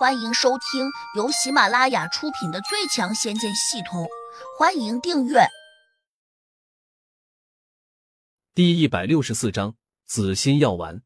[0.00, 4.04] 欢迎收听由喜马拉雅出品的《最强仙剑系统》，
[4.58, 5.40] 欢迎订阅。
[8.54, 9.76] 第一百六十四章
[10.06, 11.02] 紫心药丸。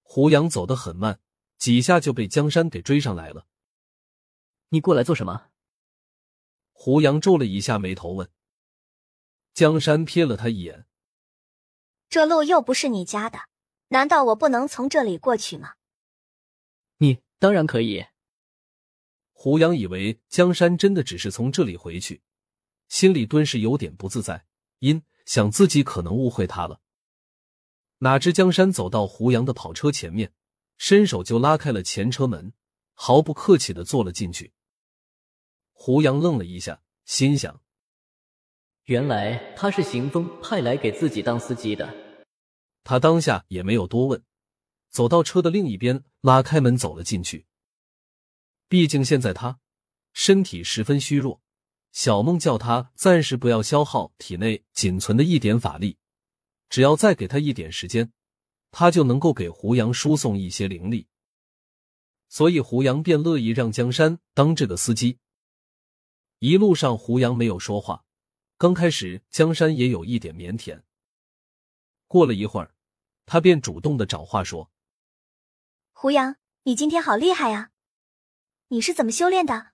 [0.00, 1.20] 胡杨走得很慢，
[1.58, 3.46] 几下就被江山给追上来了。
[4.70, 5.48] 你过来做什么？
[6.72, 8.30] 胡杨皱了一下眉头问。
[9.52, 10.86] 江山瞥了他一眼
[12.08, 13.40] ：“这路又不是你家的，
[13.88, 15.74] 难道我不能从这里过去吗？”
[17.36, 17.40] 你。
[17.40, 18.04] 当然可以。
[19.32, 22.22] 胡杨以为江山真的只是从这里回去，
[22.88, 24.46] 心里顿时有点不自在，
[24.78, 26.80] 因想自己可能误会他了。
[27.98, 30.32] 哪知江山走到胡杨的跑车前面，
[30.78, 32.52] 伸手就拉开了前车门，
[32.94, 34.52] 毫不客气的坐了进去。
[35.72, 37.60] 胡杨愣了一下，心想：
[38.84, 41.94] 原来他是行风派来给自己当司机的。
[42.84, 44.22] 他当下也没有多问。
[44.88, 47.46] 走到车的另一边，拉开门走了进去。
[48.68, 49.60] 毕竟现在他
[50.12, 51.40] 身体十分虚弱，
[51.92, 55.98] 小梦叫他暂时不要消耗体内仅存的一点法力，
[56.68, 58.12] 只要再给他一点时间，
[58.70, 61.06] 他就能够给胡杨输送一些灵力。
[62.28, 65.18] 所以胡杨便乐意让江山当这个司机。
[66.40, 68.04] 一路上胡杨没有说话，
[68.58, 70.82] 刚开始江山也有一点腼腆。
[72.08, 72.74] 过了一会儿，
[73.26, 74.70] 他便主动的找话说。
[75.98, 77.70] 胡杨，你今天好厉害啊！
[78.68, 79.68] 你是怎么修炼的？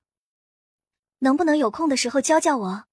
[1.19, 2.85] 能不能有空的时候教教我？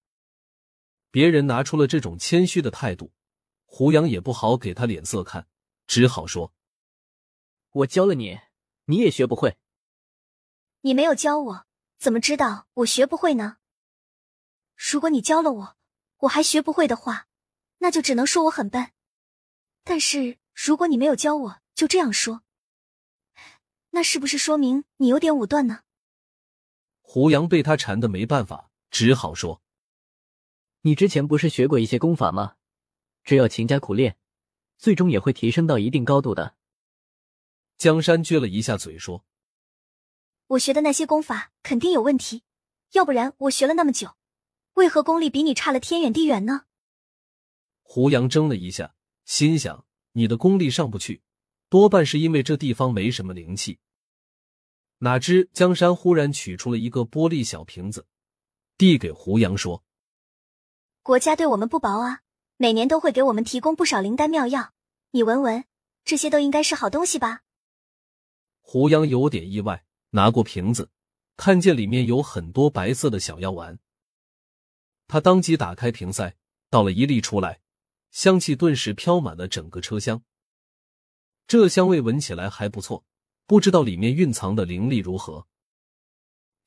[1.11, 3.13] 别人拿出了这种谦虚的态度，
[3.66, 5.47] 胡杨也不好给他脸色看，
[5.85, 6.55] 只好说
[7.69, 8.39] ：“我教了你，
[8.85, 9.59] 你也学不会。
[10.81, 11.67] 你没有教我，
[12.00, 13.57] 怎么知道我学不会呢？
[14.75, 15.77] 如果你教了我，
[16.22, 17.27] 我还学不会的话，
[17.77, 18.91] 那就只能说我很笨。
[19.83, 22.41] 但是如果你没有教我，就这样说。”
[23.91, 25.81] 那是不是说明你有点武断呢？
[27.01, 29.61] 胡杨被他缠的没办法，只好说
[30.81, 32.55] ：“你之前不是学过一些功法吗？
[33.23, 34.17] 只要勤加苦练，
[34.78, 36.55] 最终也会提升到一定高度的。”
[37.79, 39.25] 江山撅了一下嘴说
[40.47, 42.44] ：“我学的那些功法肯定有问题，
[42.91, 44.16] 要不然我学了那么久，
[44.73, 46.66] 为何功力比你差了天远地远呢？”
[47.81, 48.94] 胡杨怔了一下，
[49.25, 51.23] 心想：“你的功力上不去。”
[51.69, 53.80] 多半是因为这地方没什么灵气。
[54.97, 58.06] 哪知江山忽然取出了一个玻璃小瓶子，
[58.78, 59.84] 递给胡杨说
[61.02, 62.22] ：“国家对我们不薄啊，
[62.58, 64.74] 每年都会给我们提供不少灵丹妙药，
[65.12, 65.63] 你闻闻，
[66.03, 67.44] 这些都应该是好东西吧？”
[68.62, 70.90] 胡杨有点意外，拿过瓶子，
[71.38, 73.79] 看见里面有很多白色的小药丸，
[75.08, 76.35] 他当即打开瓶塞，
[76.69, 77.62] 倒了一粒出来，
[78.12, 80.24] 香气顿时飘满了整个车厢。
[81.49, 83.03] 这香味闻起来还不错，
[83.47, 85.47] 不知道里面蕴藏的灵力如何。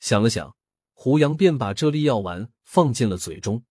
[0.01, 0.57] 想了想，
[0.93, 3.65] 胡杨便把这粒药丸放进了嘴中。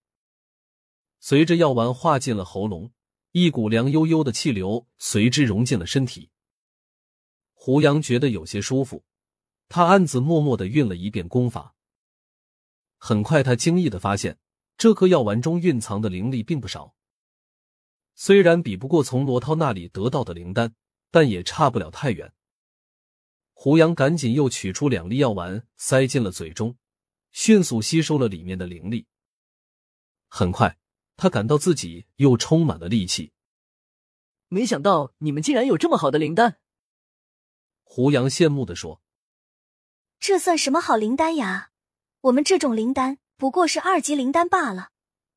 [1.20, 2.92] 随着药丸化进了喉咙，
[3.32, 6.30] 一股凉悠悠的气流随之融进了身体。
[7.52, 9.04] 胡杨觉得有些舒服，
[9.68, 11.74] 他暗自默默的运了一遍功法。
[12.96, 14.38] 很快，他惊异的发现，
[14.78, 16.94] 这颗药丸中蕴藏的灵力并不少，
[18.14, 20.74] 虽然比不过从罗涛那里得到的灵丹。
[21.12, 22.32] 但也差不了太远。
[23.52, 26.76] 胡杨赶紧又取出两粒药丸，塞进了嘴中，
[27.30, 29.06] 迅速吸收了里面的灵力。
[30.26, 30.78] 很快，
[31.16, 33.32] 他感到自己又充满了力气。
[34.48, 36.58] 没想到你们竟然有这么好的灵丹！
[37.84, 39.00] 胡杨羡慕的说
[40.18, 41.70] ：“这算什么好灵丹呀？
[42.22, 44.90] 我们这种灵丹不过是二级灵丹罢了，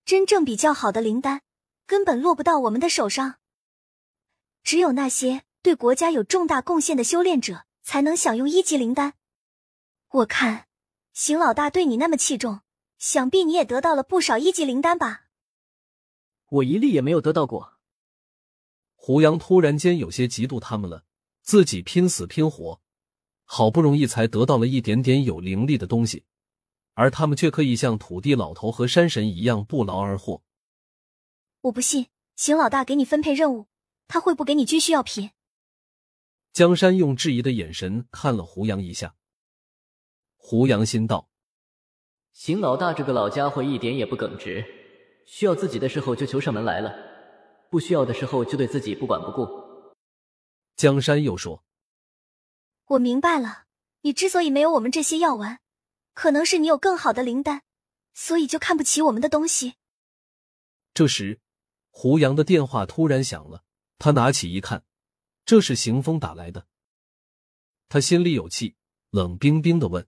[0.03, 1.43] 真正比较好的灵丹
[1.85, 3.39] 根本落不到我们的手上，
[4.63, 9.15] 只有那些……”对国家有重大贡献的修炼者才能享用一级灵丹。
[10.09, 10.67] 我看
[11.11, 12.61] 邢老大对你那么器重，
[12.99, 15.23] 想必你也得到了不少一级灵丹吧？
[16.49, 17.79] 我一粒也没有得到过。
[18.93, 21.03] 胡杨突然间有些嫉妒他们了，
[21.41, 22.79] 自己拼死拼活，
[23.43, 26.25] 好不容易才得到了一点点有灵力的东西，
[26.93, 30.43] 而他们却可以像土地老头和山神一样不劳而获。
[31.61, 32.05] 我不信
[32.35, 33.65] 邢老大给你分配任务，
[34.07, 35.31] 他会不给你军需药品？
[36.55, 39.13] 江山用质疑的眼神看了胡杨一下，
[40.37, 41.27] 胡杨心道
[42.31, 44.63] ：“邢老大这个老家伙一点也不耿直，
[45.27, 46.95] 需要自己的时候就求上门来了，
[47.69, 49.45] 不需要的时候就对自己不管不顾。”
[50.77, 51.65] 江山又说
[52.87, 53.65] ：“我明白了，
[54.03, 55.59] 你之所以没有我们这些药丸，
[56.13, 57.63] 可能是你有更好的灵丹，
[58.13, 59.73] 所以就看不起我们的东西。”
[60.95, 61.41] 这时，
[61.89, 63.65] 胡杨的电话突然响了，
[63.97, 64.85] 他拿起一看。
[65.45, 66.67] 这是邢峰打来的，
[67.87, 68.75] 他心里有气，
[69.11, 70.07] 冷冰冰的问：“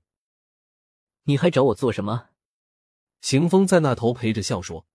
[1.23, 2.29] 你还找我做什么？”
[3.21, 4.87] 邢风在那头陪着笑说：“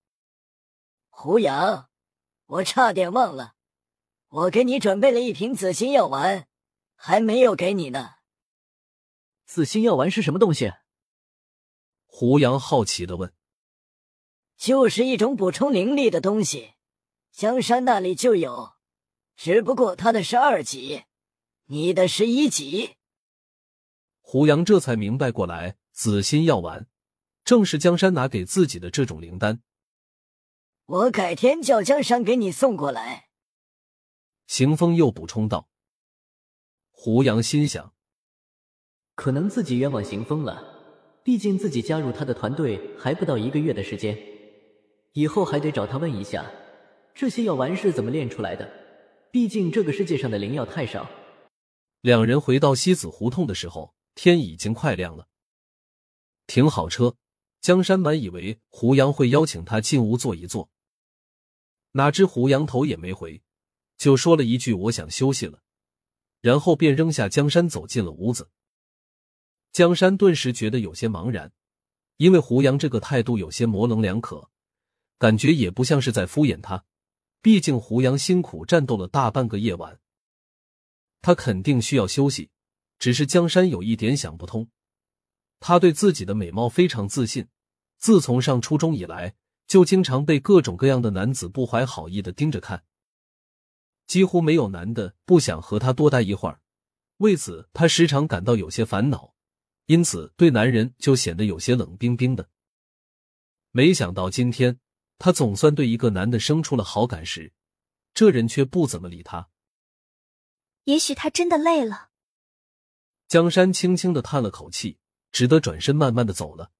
[1.09, 1.89] 胡杨，
[2.45, 3.55] 我差点忘了，
[4.27, 6.47] 我给你准备了一瓶紫心药丸，
[6.95, 8.15] 还没有给你呢。”
[9.47, 10.73] 紫心药丸是什么东西？
[12.05, 13.33] 胡杨好奇的问
[14.57, 16.73] ：“就是一种补充灵力的东西，
[17.31, 18.73] 江山那里就有，
[19.35, 21.03] 只不过他的是二级，
[21.65, 22.95] 你的是一级。”
[24.21, 26.87] 胡杨这才明白过来，紫心药丸
[27.43, 29.61] 正是江山拿给自己的这种灵丹。
[30.85, 33.29] 我改天叫江山给你送过来。
[34.47, 35.69] 行风又补充道。
[36.91, 37.93] 胡杨心想，
[39.15, 44.17] 可能自己冤枉行风了，毕竟自己加入他的团队还不到一个月的时间，
[45.13, 46.49] 以后还得找他问一下，
[47.13, 48.82] 这些药丸是怎么炼出来的。
[49.33, 51.09] 毕竟这个世界上的灵药太少。
[52.01, 53.95] 两人回到西子胡同的时候。
[54.13, 55.27] 天已经快亮了，
[56.45, 57.15] 停好车，
[57.61, 60.69] 江山满以为胡杨会邀请他进屋坐一坐，
[61.93, 63.41] 哪知胡杨头也没回，
[63.97, 65.63] 就说了一句：“我想休息了。”
[66.41, 68.51] 然后便扔下江山走进了屋子。
[69.71, 71.51] 江山顿时觉得有些茫然，
[72.17, 74.51] 因为胡杨这个态度有些模棱两可，
[75.17, 76.85] 感觉也不像是在敷衍他。
[77.43, 79.99] 毕竟胡杨辛苦战斗了大半个夜晚，
[81.21, 82.49] 他肯定需要休息。
[82.97, 84.69] 只是江山有一点想不通，
[85.59, 87.49] 他对自己的美貌非常自信，
[87.97, 89.35] 自从上初中以来，
[89.67, 92.85] 就经常被各种各样的男子不怀好意的盯着看，
[94.07, 96.61] 几乎没有男的不想和他多待一会儿。
[97.17, 99.33] 为此，他时常感到有些烦恼，
[99.87, 102.49] 因此对男人就显得有些冷冰冰的。
[103.71, 104.79] 没想到今天，
[105.17, 107.53] 他总算对一个男的生出了好感时，
[108.13, 109.49] 这人却不怎么理他。
[110.83, 112.09] 也许他真的累了。
[113.27, 114.99] 江山轻轻的叹了口气，
[115.31, 116.71] 只得转身慢慢的走了。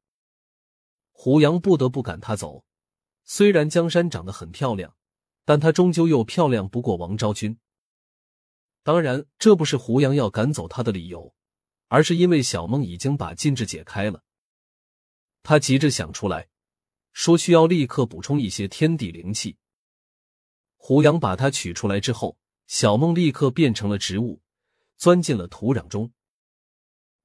[1.12, 2.66] 胡杨不得不赶他走。
[3.24, 4.96] 虽然江山长得很漂亮，
[5.46, 7.58] 但她终究又漂亮不过王昭君。
[8.84, 11.34] 当然，这不是胡杨要赶走她的理由，
[11.88, 14.24] 而是因为小梦已经把禁制解开了。
[15.42, 16.50] 他急着想出来，
[17.14, 19.58] 说需要立刻补充一些天地灵气。
[20.76, 22.38] 胡杨把它取出来之后，
[22.68, 24.42] 小梦立刻变成了植物，
[24.98, 26.12] 钻进了土壤中。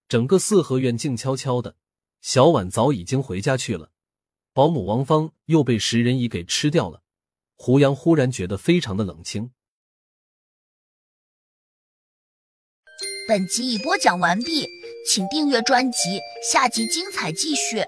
[0.06, 1.76] 整个四合院静悄悄的，
[2.20, 3.90] 小婉早已经回家去了，
[4.52, 7.02] 保姆王芳又被食人蚁给吃掉了。
[7.56, 9.50] 胡杨忽然觉得非常的冷清。
[13.26, 14.66] 本集已播讲完毕，
[15.06, 17.84] 请订阅专辑，下集精彩继续。